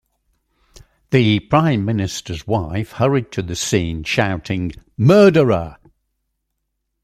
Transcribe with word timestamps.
The 1.11 1.41
Prime 1.41 1.85
Minister's 1.85 2.47
wife 2.47 2.93
hurried 2.93 3.31
to 3.33 3.43
the 3.43 3.55
scene, 3.55 4.03
shouting 4.03 4.71
Murderer! 4.97 5.77